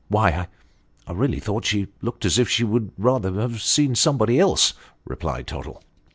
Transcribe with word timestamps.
"Why 0.07 0.47
I 1.05 1.11
really 1.11 1.39
thought 1.39 1.63
she 1.63 1.89
looked 2.01 2.25
as 2.25 2.39
if 2.39 2.49
she 2.49 2.63
would 2.63 2.91
rather 2.97 3.39
have 3.39 3.61
seen 3.61 3.93
somebody 3.93 4.39
else," 4.39 4.73
replied 5.05 5.45
Tottle. 5.45 5.83